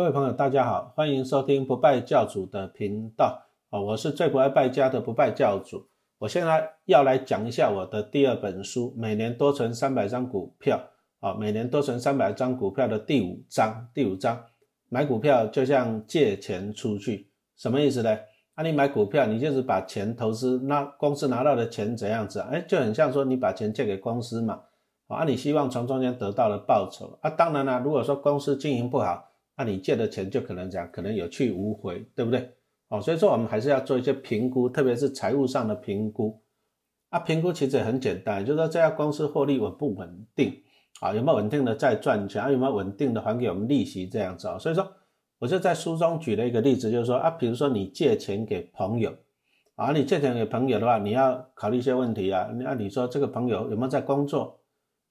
[0.00, 3.38] 各位朋友，大家好，欢迎收听不败教主的频道
[3.68, 5.86] 啊，我是最不爱败家的不败教主。
[6.16, 10.80] 我现在要来讲一下我的第二本书《每年多存三百张股票》
[11.28, 13.86] 啊，每年多存三百张股票的第五章。
[13.92, 14.42] 第五章，
[14.88, 17.28] 买股票就像借钱出去，
[17.58, 18.18] 什么意思呢？
[18.54, 22.48] 啊，你买股票，你就是把钱投资，那公司拿到的钱怎样子啊？
[22.50, 24.62] 哎，就很像说你把钱借给公司嘛，
[25.08, 27.28] 啊，你希望从中间得到的报酬啊。
[27.28, 29.26] 当然了，如果说公司经营不好，
[29.60, 32.50] 那你借的钱就可能讲，可能有去无回，对不对？
[32.88, 36.40] 哦，所以说我们还是要做一些评估，特别是财务上的评估。
[37.10, 40.62] 啊，评估其实也很简单，就是说这家公司获利稳不稳定
[41.02, 44.58] 啊，有没有稳定的在赚钱，啊有没有稳定的还给我们利息这样子啊。
[44.58, 44.90] 所以说
[45.38, 49.14] 我就在书中举了一个例子，就是说啊，比如说你借钱给朋友
[49.74, 52.48] 啊，你借钱给朋友的话，你要考虑一些问题啊。
[52.54, 54.56] 那你说这个朋友有没有在工作？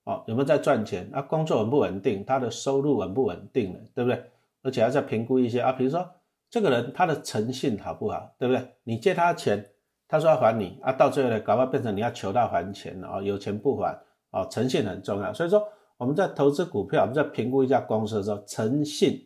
[0.06, 1.08] 哦，有没有在赚钱？
[1.14, 2.26] 啊，工作稳不稳定？
[2.26, 4.24] 他的收入稳不稳定的，对不对？
[4.62, 6.06] 而且要再评估一些啊，比如说
[6.50, 8.68] 这个人他的诚信好不好，对不对？
[8.84, 9.64] 你借他钱，
[10.08, 13.96] 他说要还你啊，到最后呢，搞不好变成你要求他还钱了啊，有钱不还
[14.32, 15.32] 啊，诚信很重要。
[15.32, 15.64] 所以说
[15.98, 19.22] 我们在投资股票，我们在评估一家公司的时候，诚信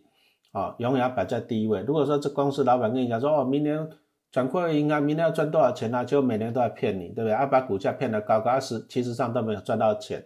[0.52, 1.82] 啊，永远要摆在第一位。
[1.82, 3.90] 如果说这公司老板跟你讲说哦，明年
[4.32, 6.04] 转亏为盈啊，明年要赚多少钱呢？
[6.04, 7.32] 就每年都在骗你，对不对？
[7.32, 10.24] 啊把股价骗得高高，实其实上都没有赚到钱。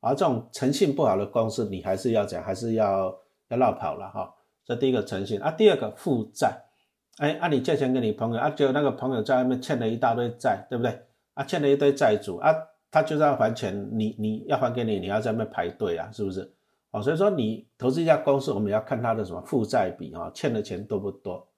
[0.00, 3.12] 而这种诚信不好的公司，你还是要讲，还是要。
[3.50, 4.34] 要绕跑了哈，
[4.64, 6.64] 这第一个诚信啊，第二个负债，
[7.18, 10.98] 哎，啊你借钱给你朋友啊，结果那个朋友在外面欠了一大堆债，对不对？
[11.34, 12.54] 啊，欠了一堆债主啊，
[12.90, 16.52] 他就是要还钱，你你要还给你，你要在那边排队啊，是不是？
[16.92, 21.48] 哦，所以说你投资一家公司，我们要看他的什么负债比啊，欠的钱多不多？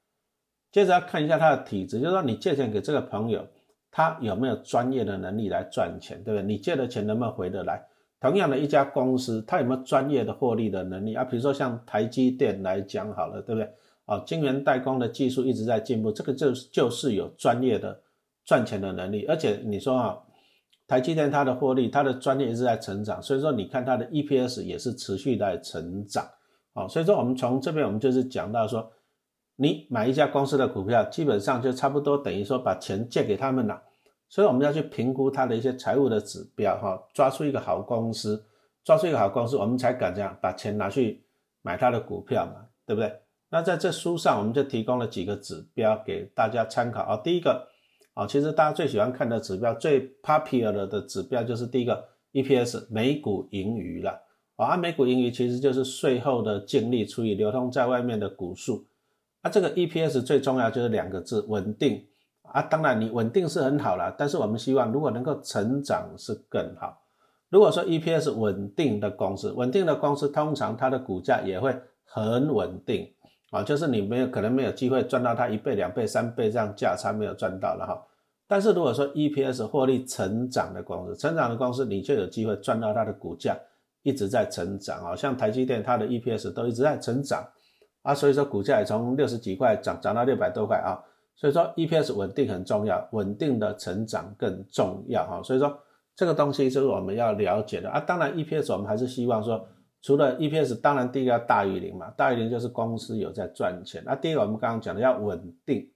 [0.71, 3.47] 接着要看一下他的体质，就是说你借钱给这个朋友，
[3.91, 6.47] 他有没有专业的能力来赚钱，对不对？
[6.47, 7.83] 你借的钱能不能回得来？
[8.23, 11.25] 同样的一家公司，它有没有专业的获利的能力啊？
[11.25, 13.69] 比如说像台积电来讲好了，对不对？
[14.05, 18.01] 啊，晶圆代工的技术一直在进步，这个就是就是有专业的
[18.45, 19.27] 赚钱的能力。
[19.27, 20.17] 而且你说啊，
[20.87, 26.25] 台积电它的获利，它的专业一直在成长，所以说你看它的 EPS 也是持续在成长。
[26.75, 28.89] 好，所以说我们从这边我们就是讲到说，
[29.57, 33.83] 你买一家公司的股票，基本上就差不多等于说把钱借给他们了。
[34.33, 38.43] 所以我们要去评估它的一些财务的指标，哈，抓出一个好公司，
[38.83, 41.23] 抓出一个好公司，我们才敢这样把钱拿去
[41.61, 43.13] 买它的股票嘛，对不对？
[43.51, 47.21] 那在这书上，我们就提供了几个指标给大家参考啊。
[47.23, 47.69] 第一个，
[48.15, 54.19] 啊，其实大家最喜欢看的指标，最 popular 的指标就是第一个 EPS 每股盈余了
[54.57, 54.79] 啊。
[54.79, 58.87] 每股盈余其实就是税后的净利除以流通在外面的股数，
[59.43, 62.07] 啊，这个 EPS 最重要就是两个字，稳定。
[62.53, 67.01] 啊，当然你稳定是很好了，但是我们希望如果能够成长是更好。
[67.49, 71.75] 如果说 EPS 稳定的公司，稳定的公司通常它的股价也会
[72.05, 73.11] 很稳定
[73.51, 78.03] 啊，就是你没有可能没有机会赚到它一倍、两倍、三倍这样价差没有赚到了哈。
[78.47, 83.57] 但是如果说 EPS 获利成长的公司，成长的公司你就有机会赚到它的股价
[84.03, 87.43] 一直在成长啊，像台积电它的 EPS 都一直在成长
[88.03, 91.01] 啊，所以说股价也从六十几块涨涨到六百多块啊。
[91.35, 95.43] 所以说 EPS 稳定很重要，稳定的成长更重要哈。
[95.43, 95.77] 所以说
[96.15, 97.99] 这个东西就是我们要了解的啊。
[97.99, 99.67] 当然 EPS 我们还是希望说，
[100.03, 104.03] 除了 EPS，当然第一个要大于零嘛，大于零就是公司有在赚钱。
[104.07, 105.91] 那第一个我们刚刚讲的要稳定，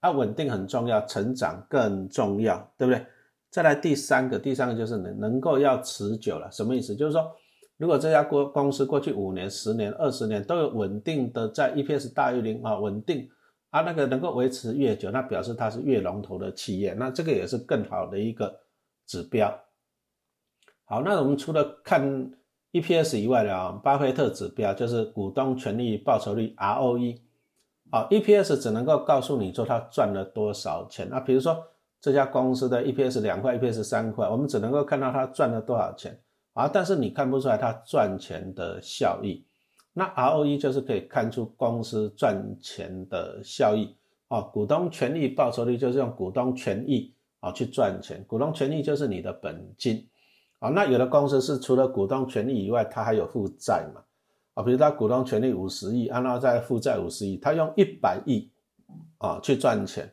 [0.00, 3.04] 啊稳定很重要，成长更重要，对不对？
[3.50, 6.94] 再来第三个，第三个就是能能够要持久了，什么意思？
[6.94, 7.30] 就是说
[7.78, 13.28] 如果这家公公司过去五年、十年、二十年都有稳定的在 EPS 大于零啊，稳定。
[13.74, 18.60] 它那个能够维持越久，那表示它是越龙头的企业，那这个也是更好的一个
[19.04, 19.52] 指标。
[20.84, 22.00] 好，那我们除了看
[22.70, 27.18] EPS 以外的啊，巴菲特指标就是股东权益报酬率 ROE。
[27.90, 31.08] 好，EPS 只能够告诉你说它赚了多少钱。
[31.10, 31.60] 那比如说
[32.00, 36.16] 这家公司的 EPS 两块，EPS 三块，我们只能够看到它赚了多少钱
[36.52, 39.44] 啊，但是你看不出来它赚钱的效益。
[39.96, 43.94] 那 ROE 就是可以看出公司赚钱的效益
[44.26, 50.04] 啊，股东权益报酬率就是用股东权益啊去赚钱，股东权益就是你的本金
[50.58, 50.68] 啊。
[50.68, 54.02] 那有的公司是除了股东权益以外，它还有负债嘛
[54.54, 58.50] 啊，比如它股东权益五十亿，按照在负债五十亿，它用一百亿
[59.18, 60.12] 啊去赚钱，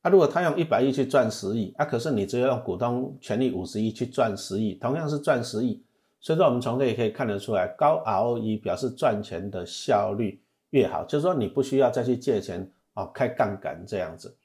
[0.00, 5.84] 啊，如果它用一百亿去赚十亿，啊，可是你只有用股东权益五十亿去赚十亿，同样是赚十亿。
[6.20, 14.36] 所以说，我们从这也可以看得出来，高 ROE 表示赚钱的效率越好，就是说你不需要再去借钱啊，开杠杆这样子。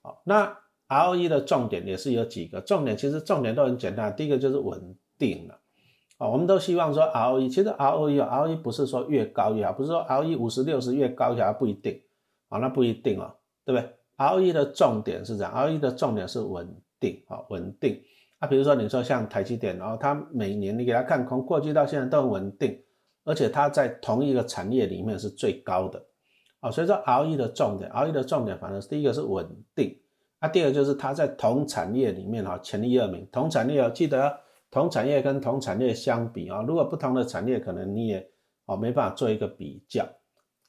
[0.00, 5.58] 好，那 ROE 的重点也是有几个重点，其实重点都很简单，第一个就是稳定了。
[6.18, 12.00] 啊，我们都希望说 ROE，其实 ROE，ROE 不是说越高越好，不是说 ROE 五十六十越高越好，不一定
[12.48, 18.02] 啊，那不一定哦，对不对？ROE 的重点是这样，ROE 的重点是稳定啊，稳定。
[18.42, 22.76] 啊，比如说你说像台积电，然后它每年你给它看，从过去到现在都很稳定，
[23.22, 26.04] 而且它在同一个产业里面是最高的
[26.58, 29.46] 啊，所以说 ROE 的重点，ROE 的重点反正是第一个是稳
[29.76, 29.96] 定，
[30.40, 34.40] 啊，第二个就是它在同产业里面哈前一二名，同产业要记得。
[34.72, 38.26] 同产业跟同产业相比啊，如果不同的产业，可能你也
[38.64, 40.02] 哦没办法做一个比较。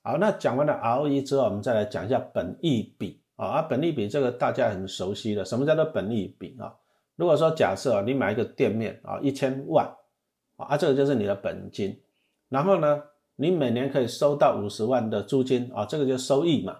[0.02, 3.46] 好，那讲完了 ROE 之后，我们再来讲一下本益比啊。
[3.48, 6.76] 啊，本益比这个大家很熟悉的，什么叫做本益比啊？
[7.16, 9.94] 如果说假设啊你买一个店面啊，一千万
[10.58, 12.00] 啊，这个就是你的本金，
[12.50, 13.04] 然后呢，
[13.36, 16.80] 你每年可以收到五十万的租金啊，这个就收益嘛。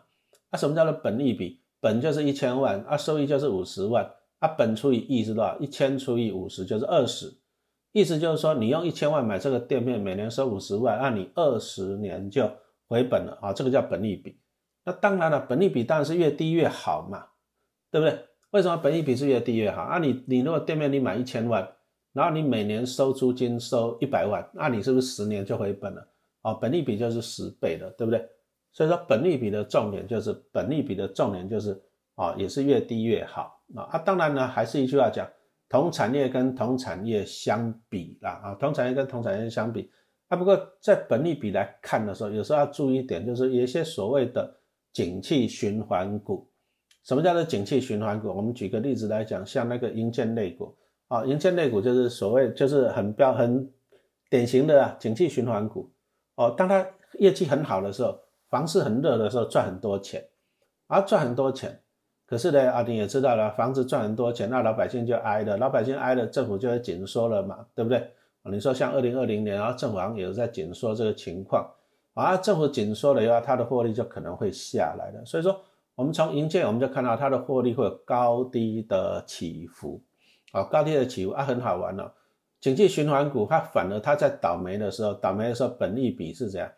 [0.52, 1.60] 那什么叫做本益比？
[1.80, 4.10] 本就是一千万啊，收益就是五十万。
[4.40, 5.58] 啊本除以亿是多少？
[5.58, 7.34] 一千除以五十就是二十，
[7.94, 12.52] 意思就是说，你用一千万买这个店面，每年收五十万，那你二十年就
[12.90, 13.54] 回本了啊！
[13.54, 14.38] 这个叫本利比。
[14.84, 17.28] 那当然了，本利比当然是越低越好嘛，
[17.90, 18.26] 对不对？
[18.54, 19.82] 为什么本利比是越低越好？
[19.82, 21.68] 啊，你你如果店面你买一千万，
[22.14, 26.08] 然后你每年收租金收一百万，那你是不是十年就回本了？
[26.44, 28.24] 啊，本利比就是十倍的，对不对？
[28.72, 31.82] 所以说本利比的重点就是本利比的重点就是
[32.14, 33.60] 啊，也是越低越好。
[33.74, 35.28] 啊，当然呢，还是一句话讲，
[35.68, 39.90] 同产业跟同产业相比啦，啊，同产业跟同产业相比，
[40.28, 44.56] 啊，不过在本利比来看的时候，有时候要注意一点，就是有一些所谓的
[44.92, 46.48] 景气循环股。
[47.04, 48.30] 什么叫做景气循环股？
[48.30, 50.76] 我们举个例子来讲，像那个银建类股，
[51.08, 53.70] 啊，银建类股就是所谓就是很标很
[54.30, 55.92] 典型的啊景气循环股。
[56.36, 56.86] 哦，当它
[57.20, 58.18] 业绩很好的时候，
[58.50, 60.24] 房市很热的时候，赚很多钱，
[60.88, 61.80] 而赚很多钱。
[62.26, 68.10] 可是呢，啊，你也知道了，房子赚很多钱，那老百姓就挨了，老百姓挨了，政府就会紧缩了嘛，对不对？
[68.52, 71.70] 你说像二零二零年，然后政府好像也在紧缩这个情况，
[72.14, 75.24] 啊，政府紧缩了以后，它的获利就可能会下来的。
[75.26, 75.62] 所以说，
[75.96, 80.02] 我们从银建我们就看到它的获利会有高低的起伏，
[80.52, 82.12] 啊，高低的起伏啊，很好玩哦。
[82.60, 86.72] 景气循环股它反而它在倒霉的时候，倒霉的时候本益比是怎样？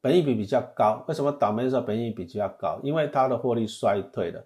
[0.00, 2.80] 本益比比较高，为什么倒霉的时候本益比比较高？
[2.82, 4.44] 因为它的获利衰退了。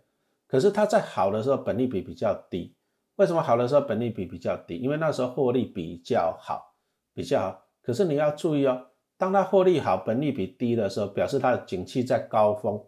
[0.48, 2.74] 可是它在好的时候，本利比比较低。
[3.16, 4.76] 为什么好的时候本利比比较低？
[4.76, 6.74] 因为那时候获利比较好，
[7.14, 7.62] 比较好。
[7.82, 8.86] 可是你要注意哦，
[9.16, 12.82] 当它获利好，本利比低的时候，表示它的景气在高峰，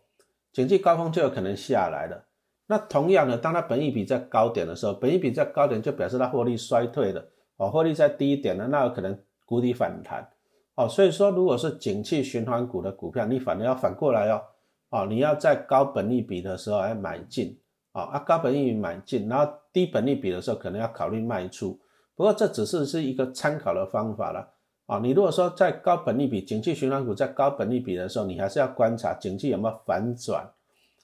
[0.53, 2.25] 景气高峰就有可能下来了。
[2.67, 7.25] 那同样的，当它本益比在高点的时候，本益比在高点就表示它获利衰退了，
[7.57, 10.29] 哦，获利在低一点呢，那有可能谷底反弹，
[10.75, 14.43] 哦，所以说如果是景气循环股的股票，你反而要反过来哦。
[14.91, 17.59] 哦，你要在高本利比的时候来买进，
[17.93, 21.79] 啊啊，高本益比买进，然后低本利比的时候可能要考虑卖出。
[22.17, 24.49] 不过这只是是一个参考的方法了，
[24.89, 30.51] 啊，你如果说在高本利比、景气循环股在高本利比的时候，你还是要观察景气有没有反转。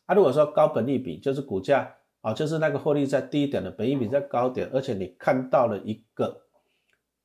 [0.07, 6.41] 啊，如果说高本利比就是股价，啊，就是那个获利在低一点的，本益比在高点，而且你看到了一个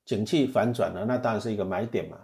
[0.03, 2.17] 景气反转了，那当然是一个买点嘛。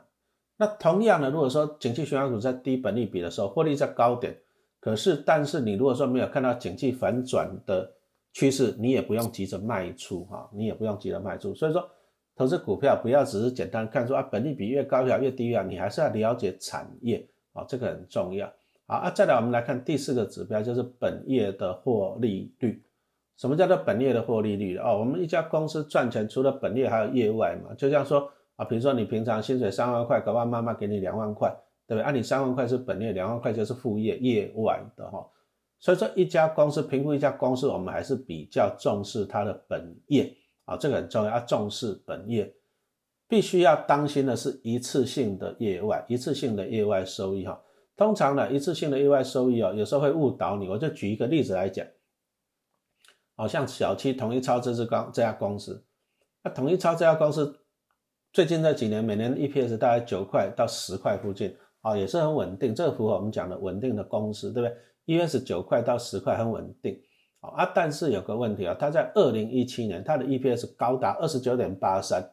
[0.57, 4.37] 那同样的，如果说景气循环股在低本利比的时候，获利在高点，
[4.81, 7.89] 可是但是你如果说没有看到景气反转的
[8.33, 11.55] 趋势，你也不用急着卖出哈，你也不用急着卖出。
[11.55, 11.89] 所以说，
[12.35, 18.51] 投资股票不要只是简单看说啊，本利比越高越低啊，你还是要了解产业啊，这个很重要。
[18.87, 22.83] 好啊，再来我们来看第四个指标，就是本业的获利率。
[23.37, 24.99] 什么叫做本业的获利率哦？
[24.99, 28.29] 我们一家公司赚钱，除了本业还有业外嘛，就像说。
[28.57, 31.53] 啊，比如说你平常薪水三万块，搞不好妈妈给你两万块，
[31.85, 32.05] 对不对？
[32.05, 35.27] 按你三万块是本业，两万块就是副业业外的哈。
[35.77, 40.33] 所以说一家公司评估一家公司，我们还是比较重视它的本业
[40.65, 42.53] 啊，这个很重要，要重视本业。
[43.27, 47.59] 必须要当心的是一次性的业外，一次性的业外收益哈。
[47.95, 50.69] 通常呢，一次性的业外收益哦，有时候会误导你。
[50.69, 51.87] 我就举一个例子来讲，
[53.35, 55.83] 好像小七统一超这支公这家公司，
[56.43, 57.61] 那统一超这家公司。
[58.31, 62.75] 最近这几年，每年 EPS 大概九块到十块附近，啊，也是很稳定。
[62.75, 64.77] 这个符合我们讲的稳定的公司，对不对
[65.17, 67.01] ？EPS 九块到十块很稳定，
[67.55, 72.23] 啊，但是有个问题啊，它在二零一七年，它的 EPS 高达二十九点八三，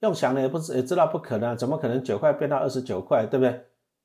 [0.00, 3.60] 用想的也不知也知道不可能，怎么可能九块变到二十九块，对不对？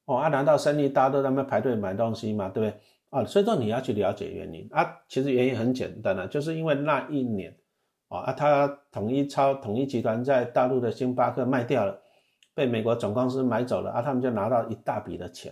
[0.05, 2.49] 哦，啊，难道生意大家都在那排队买东西吗？
[2.49, 2.79] 对不对？
[3.09, 7.55] 啊，所以说你要去了解原因啊，其实原因很简单啊，就是因为那一年。
[8.09, 11.99] 啊，他统一超统一集团在大陆的星巴克卖掉了，
[12.53, 15.51] 被美国总公司买走了啊，他们就拿到一大笔的钱。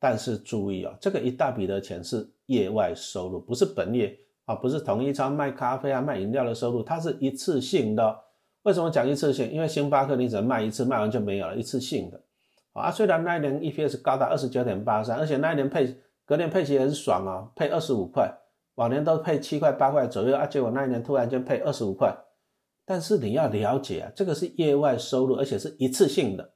[0.00, 8.18] 但是注意哦，这个一大笔的钱是业外收入，不是本业啊，不是同一超卖咖啡啊、卖饮料的收入，它是一次性的
[8.62, 9.50] 为什么讲一次性？
[9.50, 12.20] 因为星巴克你只能卖一次，卖完就没有了，一次性的。
[12.72, 18.32] 啊，虽然那一年 EPS 高达二十九点八三，而且那一年配隔年配息很爽啊，配二十五块，
[18.76, 22.16] 往年都配七块八块左右啊，结果那一年突然间配二十五块。
[22.84, 26.52] 但是你要了解啊，这个是业外收入，而且是一次性的。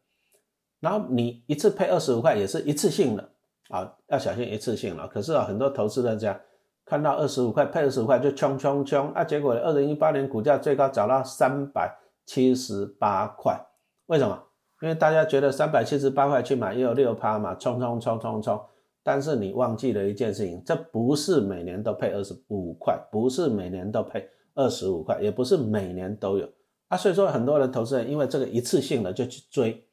[0.80, 3.30] 然后你一次配二十五块，也是一次性的
[3.68, 5.06] 啊，要小心一次性了。
[5.06, 6.38] 可是啊，很多投资人这样
[6.86, 11.92] 看到二十五块配二十五块就冲冲冲啊，结果二零一八年股价最高涨到三百
[12.24, 13.60] 七十八块，
[14.06, 14.40] 为什么？
[14.80, 18.64] 因为大家觉得三百七十八块去买也有六趴嘛，冲冲冲冲冲。
[19.02, 26.48] 但是你忘记了一件事情，这不是每年都配二十五块，不是每年都配二十五块，也不是每年都有
[26.88, 26.96] 啊。
[26.96, 29.84] 所以说很多人投资人因为这个一次性的就去追，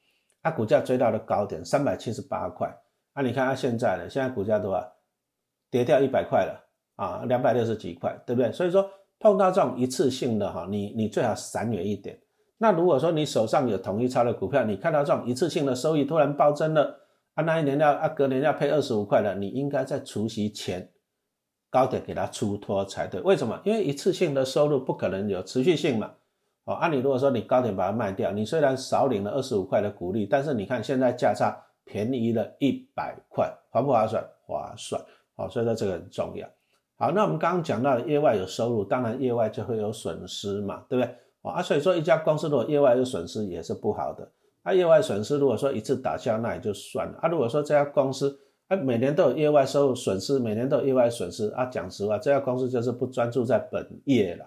[0.42, 2.76] 啊，股价追到了高点三百七十八块，
[3.14, 4.94] 啊，你看它现在呢，现在股价多少？
[5.72, 6.64] 跌掉一百块了
[7.04, 8.52] 啊，两百六十几块，对不对？
[8.52, 12.20] 所以说碰到这种一次性的哈，你你最好闪远一点。
[12.58, 17.00] 那如果说你手上有统一超的股票，你看到这种一次性的收益突然暴增了，
[17.34, 20.90] 啊，那一年要啊隔年要配二十五块了，你应该在除夕前
[21.70, 23.20] 高点给它出脱才对。
[23.22, 23.60] 为什么？
[23.66, 26.12] 因为一次性的收入不可能有持续性嘛。
[26.66, 34.24] 哦，按你如果说你高点把它卖掉，你虽然少领了二十五块的股利，但是你看现在价差便宜了一百块，划不划算？
[34.46, 35.02] 划算。
[35.36, 36.48] 好，所以说这个很重要。
[37.04, 41.14] 好，那我们刚刚讲到的业外有收入，当然业外就会有损失嘛，对不对？
[41.42, 44.26] 啊，所以说一家公司如果业外有损失也是不好的。
[44.62, 47.20] 啊，业外损失如果说一次打消那也就算了。
[47.22, 54.46] 啊，如果说这家公司啊每年都有业外收入损失，每年都有业外损失啊，讲实话，这家公司就是不专注在本业了。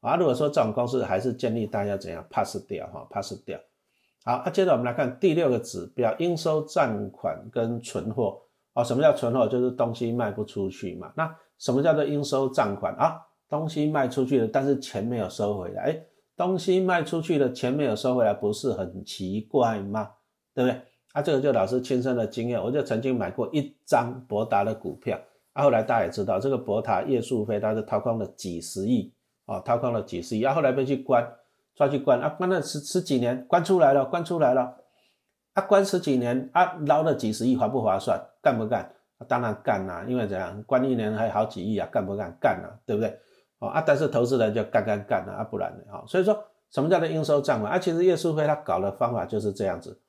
[0.00, 3.60] 啊，如果说这种公司还是建议大家怎样 pass 掉哈，pass 掉。
[4.24, 8.40] 好，啊，接着我们来看第六个指标，应收账款跟存货。
[8.72, 9.46] 哦，什么叫存货？
[9.46, 11.12] 就是东西卖不出去嘛。
[11.14, 13.20] 那什么叫做应收账款啊？
[13.48, 16.00] 东西卖出去了，但是钱没有收回来，哎。
[16.36, 20.08] 东西卖出去了钱没有收回来，不是很奇怪吗？
[20.54, 20.80] 对不对？
[21.12, 25.18] 啊，这个就老师亲身的经验，我就曾经买过一张博达的股票，
[25.52, 29.12] 啊，后来大家也知道，这个博达叶树飞他是掏空了几十亿，
[29.46, 31.28] 啊，掏空了几十亿，啊，后来被去关，
[31.74, 34.76] 抓去关，啊，关了十十几年，关出来了，关出来了，
[35.54, 38.24] 啊，关十几年，啊，捞了几十亿，划不划算？
[38.40, 38.94] 干不干？
[39.26, 40.62] 当然干啦，因为怎样？
[40.62, 42.36] 关一年还好几亿啊，干不干？
[42.40, 43.18] 干啊，对不对？
[43.58, 45.92] 哦啊，但是投资人就干干干了啊，不然呢？
[45.92, 46.38] 哈，所以说
[46.70, 47.78] 什么叫做应收账款啊？
[47.78, 50.00] 其实叶树辉他搞的方法就是这样子，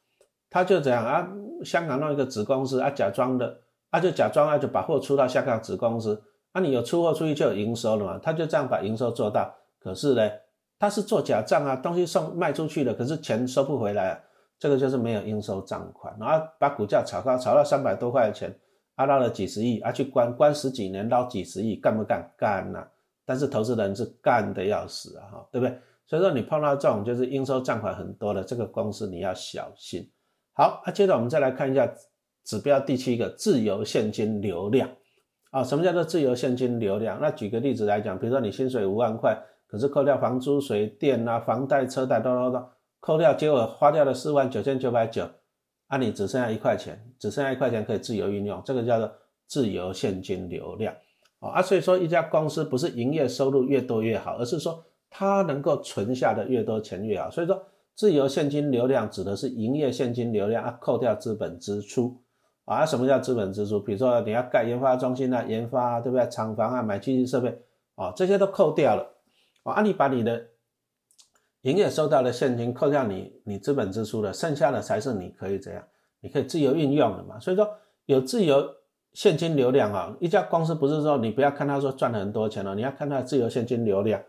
[0.49, 1.27] 他就这样啊，
[1.63, 9.55] 香港弄一个子公司啊，假装的啊，就假装啊，就把货出到香港子公司啊，你有出货出去就有营收了嘛，他就这样把营收做到。
[9.79, 10.29] 可是呢，
[10.77, 14.21] 他是做假账啊，东西送卖出去了，可是钱收不回来，
[14.59, 18.53] 这个就是没有应收账款，然后把股价炒高，炒到三百多块钱，
[18.99, 22.29] 啊捞了几十亿啊，去关关十几年捞几十亿，干不干？
[22.37, 22.85] 干呐！
[23.25, 25.73] 但是投资人是干的要死啊，哈，对不对？
[26.05, 30.05] 所以说你碰到这种就是应收账款很多的这个公司，你要小心。
[30.51, 31.89] 好，那接着我们再来看一下
[32.43, 34.89] 指标第七个自由现金流量
[35.51, 37.21] 啊，什么叫做自由现金流量？
[37.21, 45.25] 那举个例子来讲，比如说你薪水五万块，可是扣掉房租、水电啊、房贷、车贷，都都都扣掉，结果花掉了四万九千九百九，
[45.89, 49.11] 啊，你只剩下一块钱，只剩下一块钱可以自由运用，这个叫做
[49.47, 50.95] 自由现金流量。
[51.39, 57.31] 啊，所以说一家公司不是营业收入越多越好，而是说它能够存下的越多钱越好。
[57.31, 57.65] 所以说
[57.95, 62.21] 自由现金流量指的是营业现金流量啊，扣掉资本支出
[62.65, 62.85] 啊。
[62.85, 63.79] 什么叫资本支出？
[63.79, 66.27] 比如说你要盖研发中心啊，研发啊，对不对？
[66.29, 67.57] 厂房啊，买机器设备
[67.95, 69.15] 啊，这些都扣掉了
[69.63, 69.81] 啊。
[69.81, 70.45] 你把你的
[71.61, 75.83] 营业收到的现金扣掉你你资本支出的，剩下的才是你可以怎样？
[76.21, 77.39] 你可以自由运用的嘛。
[77.39, 77.69] 所以说
[78.05, 78.75] 有自由。
[79.13, 84.21] 现金流量啊，一家公司不是说你不要看他说赚了很多钱了，你要看它自由现金流量。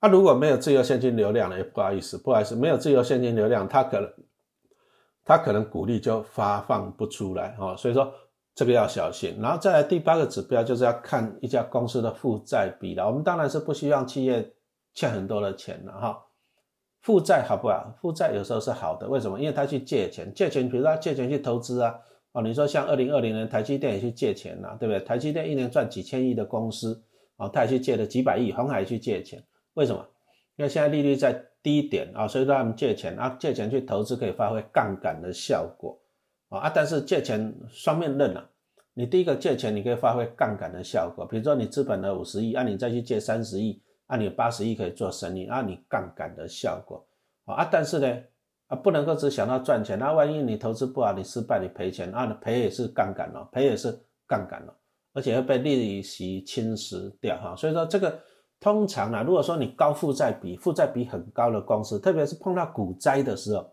[0.00, 4.08] 他如果没有自由现金流量了，不好意思，不好意思，没有自由现金流量，他可能
[5.24, 7.74] 他可能股利就发放不出来哦。
[7.76, 8.14] 所以说
[8.54, 9.36] 这个要小心。
[9.40, 13.04] 然后再来第八个指标就是要看一家公司的负债比了。
[13.04, 14.48] 我们当然是不希望企业
[14.94, 16.24] 欠很多的钱了哈。
[17.00, 17.94] 负债好不好？
[18.00, 19.38] 负债有时候是好的，为什么？
[19.38, 21.98] 因为他去借钱，借钱，比如说他借钱去投资啊。
[22.32, 25.00] 哦，你说像二零二零年台积电也去借钱了，对不对？
[25.00, 27.02] 台积电一年赚几千亿的公司，
[27.36, 29.42] 哦，他也去借了几百亿，红海去借钱，
[29.74, 30.06] 为什么？
[30.56, 35.98] 因为现在利率在低点啊，所以说他们借钱啊，借钱去投资可以发挥杠杆的效果，
[36.50, 38.46] 啊，但是借钱双面刃啊，
[38.92, 47.06] 你第一个借钱你可以发挥杠杆的效果，比如说你资本的五十亿，啊，你再去借三十亿，啊，你八十亿可以做生意，啊，你杠杆的效果，
[47.44, 48.22] 啊，但是呢？
[48.66, 53.90] 啊，不能够只想到赚钱，那万一你投资不好，你失败，你赔钱啊，赔也是杠杆哦，赔也是
[54.26, 54.74] 杠杆哦，
[55.14, 57.56] 而且会被利息侵蚀掉哈。
[57.56, 58.20] 所以说这个
[58.60, 63.72] 通常呢，如果说你高负债比，负债比很高的公司，特别是碰到股灾的时候，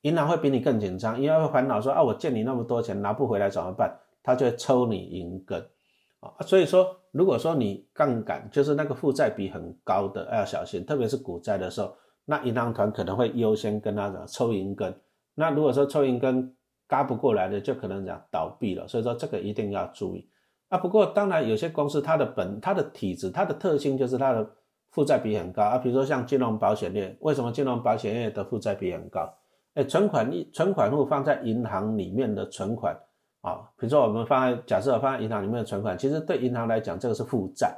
[0.00, 3.96] 银行会比你更紧张，因为会烦恼说啊，我借你那么多钱拿不回来怎么办？
[4.20, 5.64] 他就会抽你银根
[6.24, 6.44] 啊。
[6.46, 14.94] 所以说，如果说你杠杆就是那个负债比很高的，要小心，特别是股灾的时候，那银行团可能会优先跟他讲抽银根。
[15.34, 16.54] 那如果说抽银根
[16.86, 18.86] 嘎不过来的，就可能讲倒闭了。
[18.86, 20.28] 所以说这个一定要注意。
[20.68, 24.48] 啊，不过当然有些公司它的本它的体质它的特性就是它的
[24.90, 29.32] 负债比很高啊，比如说像金融保险业，为什么金融保险业的负债比很高？
[29.74, 32.96] 哎，存款一存款户放在银行里面的存款
[33.44, 37.76] 啊，比如说我们放在假设放在银行里面的存款，其实对银行来讲这个是负债，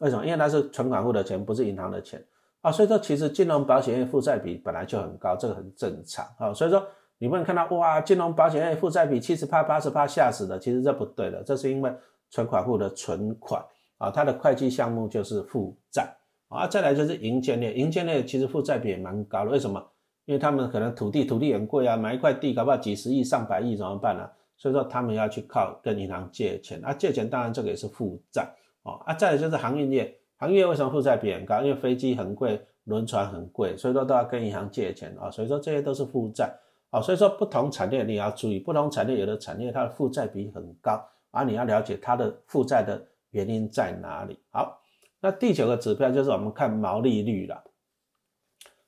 [0.00, 0.24] 为什么？
[0.26, 2.22] 因为它是存款户的钱，不是银行的钱
[2.60, 6.86] 啊，所以说其实金融保险业负债比本来就很高，这个很正常啊，所以说
[7.18, 11.92] 你不能看到哇，金融保险业负债比七十趴八十趴吓死的，其实这不对的，这是因为。
[12.28, 13.64] 存款户的存款
[13.98, 16.12] 啊，它的会计项目就是负债
[16.48, 19.80] 啊，再来就是银建业，银建业其实负债比也蛮高的，为什么？
[20.24, 24.28] 因为他们可能土地土地很贵啊，买一块地搞不好几十亿上百亿怎么办呢？
[24.56, 28.48] 所以说他们要去靠跟银行借钱啊，借钱当然这个也是负债
[28.82, 31.60] 哦啊，再来就是航运业，航运业为什么负债比很高？
[31.62, 36.52] 因为飞机很贵，轮船很贵，所以说都要跟银行借钱啊，所以说这些都是负债
[36.90, 41.02] 啊，所以说不同产业你要注意，不同产业有的产业它的负债比很高。
[41.32, 42.98] 啊，你要了解它的负债的
[43.28, 44.38] 原因在哪里。
[44.50, 44.80] 好，
[45.20, 47.62] 那第九个指标就是我们看毛利率了。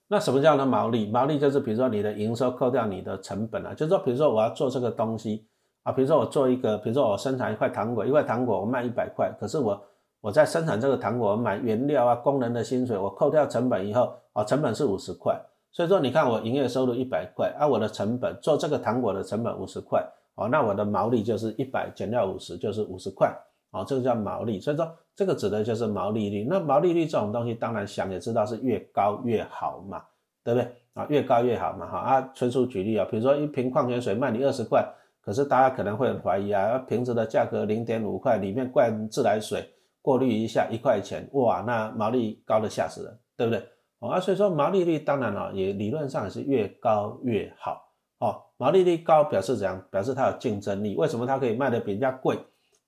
[0.06, 1.10] 那什么叫呢毛利？
[1.10, 5.46] 毛利就是比如说你的营收扣掉你的成本啊，就是说比如说我要做这个东西
[5.88, 9.82] 啊，比如说我做一个，比如说我生产一块糖果，一块糖果我卖一百块，可是我
[10.20, 15.40] 我在生产这个糖果，我买原料啊，工人的薪水，我扣掉成本以后啊，成本是五十块，
[15.72, 20.06] 所以说你看我营业收入一百块，啊，我的成本做这个糖果的成本五十块。
[20.34, 23.34] 哦，那我的毛利就是一百减掉五十，就是五十块。
[23.70, 26.46] 哦，这个叫毛利，所以说这个指的就是毛利率。
[26.48, 30.00] 那毛利率这种东西，当然想也知道是越高越好嘛，
[30.44, 30.70] 对不对？
[30.94, 31.86] 啊，越高越好嘛。
[31.90, 34.86] 哈啊，纯属举例啊，比如说一瓶矿泉水卖你二十块，
[35.28, 39.62] 可是大家可能会很怀疑啊，瓶子的价格零点五块，里面灌自来水
[40.00, 43.62] 过滤一下一块钱，哇，那毛利高的吓死人，对不对？
[43.98, 47.92] 啊，所以说毛利率当然了，也理论上也是越高越好。
[48.20, 49.78] 哦，毛利率高表示怎样？
[49.90, 50.96] 表示它有竞争力。
[50.96, 52.38] 为什么它可以卖的比人家贵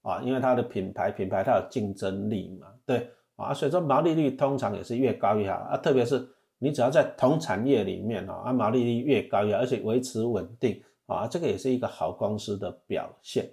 [0.00, 0.22] 啊？
[0.22, 3.52] 因为它的品牌，品牌它有竞争力嘛，对啊。
[3.52, 5.76] 所以说毛利率通常也是越高越好啊。
[5.76, 6.26] 特别是
[6.58, 10.82] 你只要在同产业里面啊，啊毛利率越高越好，而且维持稳定
[11.14, 13.50] 啊，这个也是一个好公司的表现。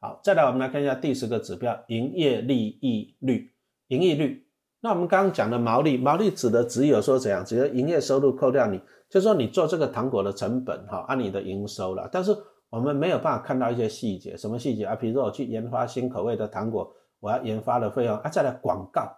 [0.00, 3.52] 好，再来我们来看一下第十个指标，营业利益率，
[3.88, 4.46] 盈利率。
[4.80, 7.44] 那我们刚刚讲的毛利，毛利指的只有说怎样？
[7.44, 8.80] 只有营业收入扣掉你。
[9.10, 12.36] 就说你做这个糖果的成本哈，按你的营收了，但是
[12.68, 14.94] 我们没有办法看到一些细节，什么细节啊？
[14.94, 19.10] 比如说我去研发新口味的糖果，我要研发的费用啊，再来广告，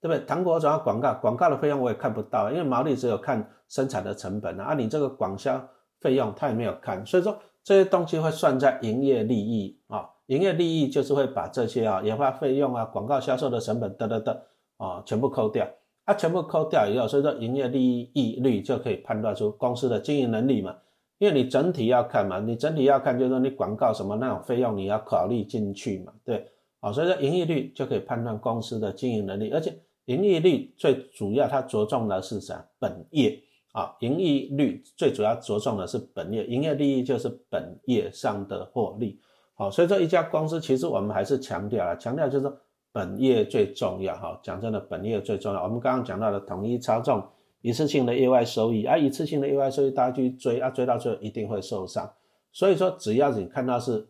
[0.00, 0.24] 对不对？
[0.24, 5.62] 糖果总要广告，广告的费用我也看不到，因为毛利只有看生产的成本啊，你这个广销
[6.00, 14.40] 费用他也没有看，所以说这些东西会算在营业利益啊，营业利益就是会把这些啊研发费用啊、广告销售的成本等等等
[14.76, 15.68] 啊全部扣掉。
[16.08, 20.76] 它全部扣掉以后，所以说营业利益率就可以判断出公司的经营能力嘛。
[21.18, 26.46] 因为你整体要看嘛，你整体要看就是说你广告什么那种费用你要考虑进去嘛，对，
[26.78, 29.50] 啊，所以说营业率就可以判断公司的经营能力。
[29.50, 32.64] 而且盈利率最主要它着重的是啥？
[32.78, 33.36] 本业
[33.76, 39.20] 啊，盈利率最主要着重的是本业，营业利益就是本业上的获利。
[39.54, 42.50] 好，所以说一家公司其实我们还是强调了，强调就是。
[42.92, 45.62] 本业最重要哈，讲真的，本业最重要。
[45.62, 47.22] 我们刚刚讲到的统一操纵
[47.60, 52.10] 一次性的业外收益，啊，一次性的业外收益大家去追啊，追到最后一定会受伤。
[52.52, 54.08] 所以说，只要你看到是，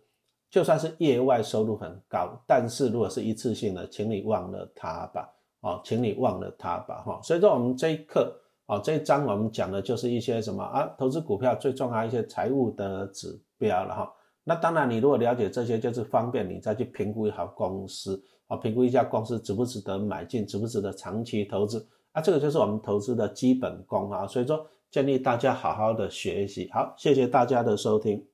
[0.48, 5.28] 就算是业外收入很高，但是如果是一次性的，请你忘了它吧，
[5.62, 7.20] 哦，请你忘了它吧，哈。
[7.24, 8.32] 所以说，我们这一课
[8.66, 14.12] 哦，这一章我们讲的就是一些什么啊，投资股票最重要一些财务的指标了哈。
[14.42, 18.22] 那当然，你如果了解这些，就是方便你再去评估一下公司。
[18.48, 22.22] 啊，评估一下公司值不值得买进，值不值得长期投资啊？
[22.22, 24.24] 这个就是我们投资的基本功啊。
[24.26, 26.70] 所以说，建议大家好好的学习。
[26.72, 28.24] 好，谢谢大家的收听。